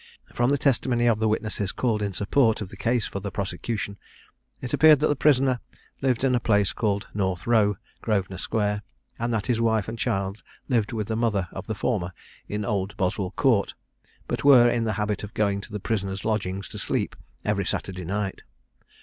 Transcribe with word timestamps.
From 0.33 0.49
the 0.49 0.57
testimony 0.57 1.05
of 1.05 1.19
the 1.19 1.27
witnesses 1.27 1.71
called 1.71 2.01
in 2.01 2.11
support 2.11 2.59
of 2.59 2.69
the 2.69 2.75
case 2.75 3.05
for 3.05 3.19
the 3.19 3.29
prosecution, 3.29 3.99
it 4.59 4.73
appeared, 4.73 4.99
that 4.99 5.09
the 5.09 5.15
prisoner 5.15 5.59
lived 6.01 6.23
in 6.23 6.33
a 6.33 6.39
place 6.39 6.73
called 6.73 7.07
North 7.13 7.45
row, 7.45 7.77
Grosvenor 8.01 8.39
square, 8.39 8.81
and 9.19 9.31
that 9.31 9.45
his 9.45 9.61
wife 9.61 9.87
and 9.87 9.99
child 9.99 10.41
lived 10.67 10.91
with 10.91 11.07
the 11.07 11.15
mother 11.15 11.47
of 11.51 11.67
the 11.67 11.75
former 11.75 12.13
in 12.47 12.65
Old 12.65 12.97
Boswell 12.97 13.29
court, 13.29 13.75
but 14.27 14.43
were 14.43 14.67
in 14.67 14.85
the 14.85 14.93
habit 14.97 15.23
of 15.23 15.35
going 15.35 15.61
to 15.61 15.71
the 15.71 15.79
prisoner's 15.79 16.25
lodgings 16.25 16.67
to 16.69 16.79
sleep, 16.79 17.15
every 17.45 17.63
Saturday 17.63 18.03
night. 18.03 18.41